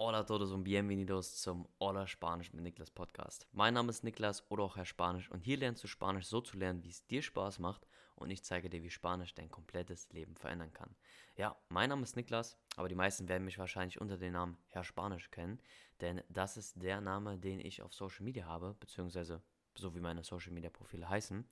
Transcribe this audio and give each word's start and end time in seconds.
Hola 0.00 0.22
todos 0.22 0.52
und 0.52 0.62
bienvenidos 0.62 1.42
zum 1.42 1.66
Hola 1.80 2.06
Spanisch 2.06 2.52
mit 2.52 2.62
Niklas 2.62 2.88
Podcast. 2.88 3.48
Mein 3.50 3.74
Name 3.74 3.90
ist 3.90 4.04
Niklas 4.04 4.48
oder 4.48 4.62
auch 4.62 4.76
Herr 4.76 4.84
Spanisch 4.84 5.28
und 5.28 5.40
hier 5.40 5.56
lernst 5.56 5.82
du 5.82 5.88
Spanisch 5.88 6.26
so 6.26 6.40
zu 6.40 6.56
lernen, 6.56 6.84
wie 6.84 6.90
es 6.90 7.04
dir 7.08 7.20
Spaß 7.20 7.58
macht 7.58 7.84
und 8.14 8.30
ich 8.30 8.44
zeige 8.44 8.70
dir, 8.70 8.84
wie 8.84 8.90
Spanisch 8.90 9.34
dein 9.34 9.50
komplettes 9.50 10.08
Leben 10.12 10.36
verändern 10.36 10.72
kann. 10.72 10.94
Ja, 11.34 11.56
mein 11.68 11.88
Name 11.88 12.04
ist 12.04 12.14
Niklas, 12.14 12.56
aber 12.76 12.88
die 12.88 12.94
meisten 12.94 13.28
werden 13.28 13.44
mich 13.44 13.58
wahrscheinlich 13.58 14.00
unter 14.00 14.16
dem 14.18 14.34
Namen 14.34 14.56
Herr 14.68 14.84
Spanisch 14.84 15.32
kennen, 15.32 15.60
denn 16.00 16.22
das 16.28 16.56
ist 16.56 16.80
der 16.80 17.00
Name, 17.00 17.36
den 17.36 17.58
ich 17.58 17.82
auf 17.82 17.92
Social 17.92 18.24
Media 18.24 18.46
habe, 18.46 18.76
beziehungsweise 18.78 19.42
so 19.74 19.96
wie 19.96 20.00
meine 20.00 20.22
Social 20.22 20.52
Media 20.52 20.70
Profile 20.70 21.08
heißen. 21.08 21.44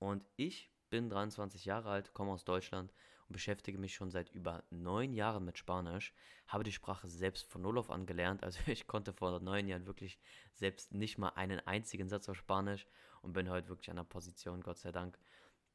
Und 0.00 0.22
ich 0.36 0.70
bin 0.90 1.08
23 1.08 1.64
Jahre 1.64 1.88
alt, 1.88 2.12
komme 2.12 2.32
aus 2.32 2.44
Deutschland 2.44 2.92
und 3.28 3.32
beschäftige 3.32 3.78
mich 3.78 3.94
schon 3.94 4.10
seit 4.10 4.30
über 4.30 4.64
neun 4.70 5.12
Jahren 5.12 5.44
mit 5.44 5.58
Spanisch. 5.58 6.12
Habe 6.46 6.64
die 6.64 6.72
Sprache 6.72 7.08
selbst 7.08 7.50
von 7.50 7.62
Null 7.62 7.78
auf 7.78 7.90
an. 7.90 8.06
Also 8.42 8.60
ich 8.66 8.86
konnte 8.86 9.12
vor 9.12 9.40
neun 9.40 9.68
Jahren 9.68 9.86
wirklich 9.86 10.18
selbst 10.52 10.94
nicht 10.94 11.18
mal 11.18 11.30
einen 11.30 11.60
einzigen 11.60 12.08
Satz 12.08 12.28
auf 12.28 12.36
Spanisch 12.36 12.86
und 13.22 13.32
bin 13.32 13.50
heute 13.50 13.68
wirklich 13.68 13.90
an 13.90 13.98
einer 13.98 14.04
Position, 14.04 14.62
Gott 14.62 14.78
sei 14.78 14.92
Dank, 14.92 15.18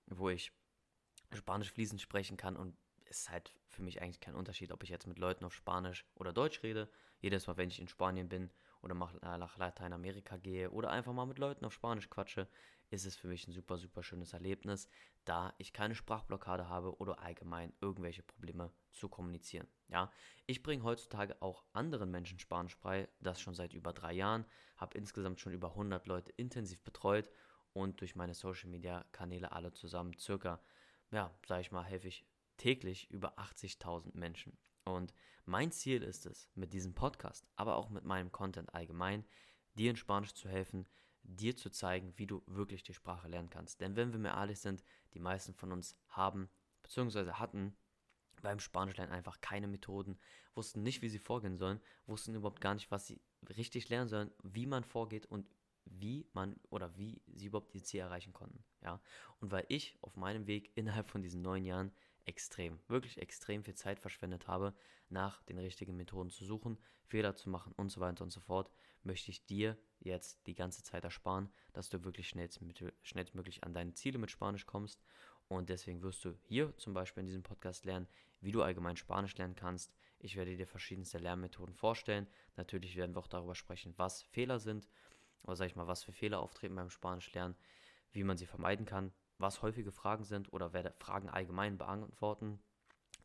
wo 0.07 0.29
ich 0.29 0.51
Spanisch 1.33 1.71
fließend 1.71 2.01
sprechen 2.01 2.37
kann 2.37 2.55
und 2.55 2.75
ist 3.11 3.29
halt 3.29 3.53
für 3.67 3.83
mich 3.83 4.01
eigentlich 4.01 4.19
kein 4.19 4.35
Unterschied, 4.35 4.71
ob 4.71 4.83
ich 4.83 4.89
jetzt 4.89 5.05
mit 5.05 5.19
Leuten 5.19 5.45
auf 5.45 5.53
Spanisch 5.53 6.05
oder 6.15 6.33
Deutsch 6.33 6.63
rede. 6.63 6.89
Jedes 7.19 7.45
Mal, 7.45 7.57
wenn 7.57 7.69
ich 7.69 7.79
in 7.79 7.87
Spanien 7.87 8.29
bin 8.29 8.49
oder 8.81 8.95
nach 8.95 9.57
Lateinamerika 9.57 10.37
gehe 10.37 10.71
oder 10.71 10.89
einfach 10.89 11.13
mal 11.13 11.25
mit 11.25 11.37
Leuten 11.37 11.65
auf 11.65 11.73
Spanisch 11.73 12.09
quatsche, 12.09 12.47
ist 12.89 13.05
es 13.05 13.15
für 13.15 13.27
mich 13.27 13.47
ein 13.47 13.53
super, 13.53 13.77
super 13.77 14.03
schönes 14.03 14.33
Erlebnis, 14.33 14.89
da 15.23 15.53
ich 15.57 15.71
keine 15.71 15.95
Sprachblockade 15.95 16.67
habe 16.67 16.97
oder 16.97 17.19
allgemein 17.19 17.73
irgendwelche 17.79 18.23
Probleme 18.23 18.71
zu 18.89 19.07
kommunizieren. 19.07 19.67
Ja, 19.87 20.11
ich 20.45 20.63
bringe 20.63 20.83
heutzutage 20.83 21.41
auch 21.41 21.63
anderen 21.73 22.11
Menschen 22.11 22.39
Spanisch 22.39 22.77
bei, 22.79 23.07
das 23.19 23.39
schon 23.39 23.55
seit 23.55 23.73
über 23.73 23.93
drei 23.93 24.13
Jahren, 24.13 24.45
habe 24.77 24.97
insgesamt 24.97 25.39
schon 25.39 25.53
über 25.53 25.69
100 25.69 26.07
Leute 26.07 26.31
intensiv 26.37 26.81
betreut 26.83 27.29
und 27.73 28.01
durch 28.01 28.15
meine 28.15 28.33
Social 28.33 28.69
Media 28.69 29.05
Kanäle 29.11 29.51
alle 29.51 29.71
zusammen 29.71 30.17
circa, 30.17 30.59
ja, 31.11 31.33
sage 31.47 31.61
ich 31.61 31.71
mal, 31.71 31.83
helfe 31.83 32.07
ich 32.07 32.25
täglich 32.61 33.09
über 33.09 33.39
80.000 33.39 34.15
Menschen. 34.15 34.55
Und 34.83 35.15
mein 35.45 35.71
Ziel 35.71 36.03
ist 36.03 36.27
es, 36.27 36.47
mit 36.53 36.73
diesem 36.73 36.93
Podcast, 36.93 37.47
aber 37.55 37.75
auch 37.75 37.89
mit 37.89 38.05
meinem 38.05 38.31
Content 38.31 38.71
allgemein, 38.75 39.25
dir 39.73 39.89
in 39.89 39.95
Spanisch 39.95 40.33
zu 40.33 40.47
helfen, 40.47 40.85
dir 41.23 41.57
zu 41.57 41.71
zeigen, 41.71 42.13
wie 42.17 42.27
du 42.27 42.43
wirklich 42.45 42.83
die 42.83 42.93
Sprache 42.93 43.27
lernen 43.27 43.49
kannst. 43.49 43.81
Denn 43.81 43.95
wenn 43.95 44.11
wir 44.11 44.19
mir 44.19 44.35
ehrlich 44.35 44.59
sind, 44.59 44.83
die 45.15 45.19
meisten 45.19 45.55
von 45.55 45.71
uns 45.71 45.97
haben 46.09 46.49
bzw. 46.83 47.31
hatten 47.31 47.75
beim 48.43 48.59
Spanischlernen 48.59 49.13
einfach 49.13 49.41
keine 49.41 49.67
Methoden, 49.67 50.19
wussten 50.53 50.83
nicht, 50.83 51.01
wie 51.01 51.09
sie 51.09 51.19
vorgehen 51.19 51.57
sollen, 51.57 51.81
wussten 52.05 52.35
überhaupt 52.35 52.61
gar 52.61 52.75
nicht, 52.75 52.91
was 52.91 53.07
sie 53.07 53.21
richtig 53.57 53.89
lernen 53.89 54.07
sollen, 54.07 54.31
wie 54.43 54.67
man 54.67 54.83
vorgeht 54.83 55.25
und 55.25 55.49
wie 55.85 56.27
man 56.33 56.59
oder 56.69 56.95
wie 56.95 57.23
sie 57.25 57.47
überhaupt 57.47 57.73
ihr 57.73 57.83
Ziel 57.83 58.01
erreichen 58.01 58.33
konnten. 58.33 58.63
Ja? 58.83 59.01
Und 59.39 59.51
weil 59.51 59.65
ich 59.67 59.97
auf 60.01 60.15
meinem 60.15 60.45
Weg 60.45 60.71
innerhalb 60.75 61.07
von 61.07 61.23
diesen 61.23 61.41
neun 61.41 61.65
Jahren 61.65 61.91
extrem, 62.25 62.79
wirklich 62.87 63.17
extrem 63.17 63.63
viel 63.63 63.75
Zeit 63.75 63.99
verschwendet 63.99 64.47
habe, 64.47 64.73
nach 65.09 65.43
den 65.43 65.57
richtigen 65.57 65.95
Methoden 65.95 66.29
zu 66.29 66.45
suchen, 66.45 66.77
Fehler 67.03 67.35
zu 67.35 67.49
machen 67.49 67.73
und 67.75 67.89
so 67.89 67.99
weiter 67.99 68.23
und 68.23 68.29
so 68.29 68.39
fort, 68.39 68.71
möchte 69.03 69.31
ich 69.31 69.45
dir 69.45 69.77
jetzt 69.99 70.45
die 70.47 70.55
ganze 70.55 70.83
Zeit 70.83 71.03
ersparen, 71.03 71.51
dass 71.73 71.89
du 71.89 72.03
wirklich 72.03 72.29
schnellstmöglich 72.29 73.63
an 73.63 73.73
deine 73.73 73.93
Ziele 73.93 74.17
mit 74.17 74.31
Spanisch 74.31 74.65
kommst. 74.65 75.03
Und 75.47 75.69
deswegen 75.69 76.01
wirst 76.01 76.23
du 76.23 76.33
hier 76.43 76.75
zum 76.77 76.93
Beispiel 76.93 77.21
in 77.21 77.27
diesem 77.27 77.43
Podcast 77.43 77.83
lernen, 77.83 78.07
wie 78.39 78.51
du 78.51 78.61
allgemein 78.61 78.95
Spanisch 78.95 79.35
lernen 79.37 79.55
kannst. 79.55 79.93
Ich 80.19 80.35
werde 80.35 80.55
dir 80.55 80.67
verschiedenste 80.67 81.17
Lernmethoden 81.17 81.75
vorstellen. 81.75 82.27
Natürlich 82.55 82.95
werden 82.95 83.15
wir 83.15 83.19
auch 83.19 83.27
darüber 83.27 83.55
sprechen, 83.55 83.93
was 83.97 84.21
Fehler 84.23 84.59
sind 84.59 84.87
oder 85.43 85.55
sag 85.55 85.67
ich 85.67 85.75
mal, 85.75 85.87
was 85.87 86.03
für 86.03 86.13
Fehler 86.13 86.39
auftreten 86.39 86.75
beim 86.75 86.89
Spanisch 86.89 87.33
lernen, 87.33 87.55
wie 88.11 88.23
man 88.23 88.37
sie 88.37 88.45
vermeiden 88.45 88.85
kann, 88.85 89.11
was 89.41 89.61
häufige 89.61 89.91
Fragen 89.91 90.23
sind 90.23 90.51
oder 90.53 90.73
werde 90.73 90.93
Fragen 90.99 91.29
allgemein 91.29 91.77
beantworten. 91.77 92.59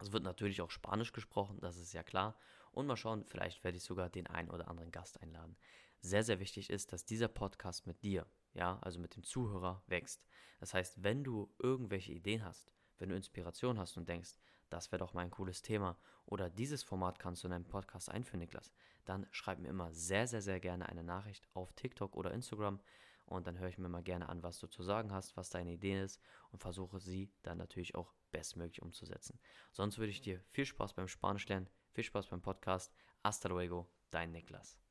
Es 0.01 0.13
wird 0.13 0.25
natürlich 0.25 0.61
auch 0.61 0.71
Spanisch 0.71 1.13
gesprochen, 1.13 1.59
das 1.61 1.77
ist 1.77 1.93
ja 1.93 2.03
klar. 2.03 2.39
Und 2.73 2.87
mal 2.87 2.97
schauen, 2.97 3.25
vielleicht 3.25 3.65
werde 3.65 3.79
ich 3.79 3.85
sogar 3.85 4.11
den 4.11 4.27
einen 4.27 4.51
oder 4.51 4.69
anderen 4.69 4.91
Gast 4.91 5.23
einladen. 5.23 5.57
Sehr, 6.01 6.23
sehr 6.23 6.41
wichtig 6.41 6.71
ist, 6.71 6.93
dass 6.93 7.05
dieser 7.05 7.29
Podcast 7.29 7.87
mit 7.87 8.03
dir, 8.03 8.27
ja, 8.53 8.79
also 8.83 9.01
mit 9.01 9.17
dem 9.17 9.23
Zuhörer 9.23 9.83
wächst. 9.87 10.27
Das 10.61 10.75
heißt, 10.75 11.03
wenn 11.03 11.25
du 11.25 11.55
irgendwelche 11.59 12.13
Ideen 12.13 12.45
hast, 12.45 12.71
wenn 12.99 13.09
du 13.09 13.17
Inspiration 13.17 13.79
hast 13.79 13.97
und 13.97 14.09
denkst, 14.09 14.39
das 14.71 14.91
wäre 14.91 14.99
doch 14.99 15.15
mal 15.15 15.23
ein 15.23 15.31
cooles 15.31 15.63
Thema 15.63 15.97
oder 16.25 16.51
dieses 16.51 16.83
Format 16.83 17.19
kannst 17.19 17.43
du 17.43 17.47
in 17.49 17.53
deinem 17.53 17.69
Podcast 17.69 18.11
einführen, 18.11 18.41
Niklas, 18.41 18.73
dann 19.05 19.27
schreib 19.31 19.59
mir 19.59 19.69
immer 19.69 19.93
sehr, 19.93 20.27
sehr, 20.27 20.43
sehr 20.43 20.61
gerne 20.61 20.89
eine 20.89 21.05
Nachricht 21.05 21.49
auf 21.55 21.73
TikTok 21.75 22.17
oder 22.17 22.33
Instagram 22.33 22.81
und 23.27 23.47
dann 23.47 23.59
höre 23.59 23.69
ich 23.69 23.79
mir 23.79 23.89
mal 23.89 24.03
gerne 24.03 24.29
an, 24.29 24.43
was 24.43 24.59
du 24.59 24.67
zu 24.67 24.83
sagen 24.83 25.13
hast, 25.13 25.37
was 25.37 25.51
deine 25.51 25.73
Idee 25.73 26.03
ist 26.03 26.21
und 26.51 26.61
versuche 26.61 27.01
sie 27.01 27.31
dann 27.43 27.59
natürlich 27.59 27.95
auch 27.95 28.15
bestmöglich 28.31 28.83
umzusetzen. 28.83 29.39
Sonst 29.73 29.99
würde 29.99 30.11
ich 30.11 30.21
dir 30.21 30.41
viel 30.51 30.65
Spaß 30.65 30.95
beim 30.95 31.09
Spanisch 31.09 31.49
lernen, 31.49 31.69
viel 31.93 32.05
Spaß 32.05 32.29
beim 32.29 32.43
Podcast. 32.43 32.95
Hasta 33.23 33.49
luego, 33.49 33.89
dein 34.11 34.33
Niklas. 34.33 34.86